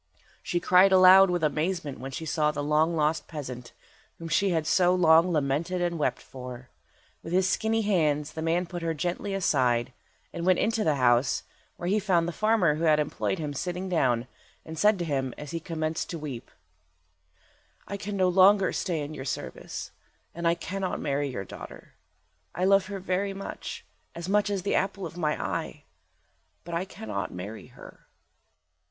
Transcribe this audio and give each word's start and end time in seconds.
She 0.41 0.59
cried 0.59 0.91
aloud 0.91 1.29
with 1.29 1.43
amazement 1.43 1.99
when 1.99 2.09
she 2.09 2.25
saw 2.25 2.49
the 2.49 2.63
long 2.63 2.95
lost 2.95 3.27
peasant, 3.27 3.71
whom 4.17 4.29
she 4.29 4.49
had 4.49 4.65
so 4.65 4.95
long 4.95 5.31
lamented 5.31 5.79
and 5.79 5.99
wept 5.99 6.23
for. 6.23 6.71
With 7.21 7.33
his 7.33 7.47
skinny 7.47 7.83
hands 7.83 8.33
the 8.33 8.41
man 8.41 8.65
put 8.65 8.81
her 8.81 8.95
gently 8.95 9.35
aside, 9.35 9.93
and 10.33 10.43
went 10.43 10.57
into 10.57 10.83
the 10.83 10.95
house, 10.95 11.43
where 11.77 11.87
he 11.87 11.99
found 11.99 12.27
the 12.27 12.31
farmer 12.31 12.73
who 12.73 12.85
had 12.85 12.99
employed 12.99 13.37
him 13.37 13.53
sitting 13.53 13.89
down, 13.89 14.25
and 14.65 14.75
said 14.79 14.97
to 14.97 15.05
him, 15.05 15.35
as 15.37 15.51
he 15.51 15.59
commenced 15.59 16.09
to 16.09 16.17
weep— 16.17 16.49
"I 17.87 17.95
can 17.95 18.17
no 18.17 18.27
longer 18.27 18.73
stay 18.73 19.01
in 19.01 19.13
your 19.13 19.25
service, 19.25 19.91
and 20.33 20.47
I 20.47 20.55
cannot 20.55 20.99
marry 20.99 21.29
your 21.29 21.45
daughter. 21.45 21.93
I 22.55 22.65
love 22.65 22.87
her 22.87 22.97
very 22.99 23.35
much, 23.35 23.85
as 24.15 24.27
much 24.27 24.49
as 24.49 24.63
the 24.63 24.73
apple 24.73 25.05
of 25.05 25.15
my 25.15 25.39
eye, 25.39 25.83
but 26.63 26.73
I 26.73 26.85
cannot 26.85 27.31
marry 27.31 27.67
her." 27.67 28.07